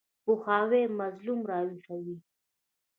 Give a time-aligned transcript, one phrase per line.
[0.23, 2.17] پوهاوی مظلوم راویښوي.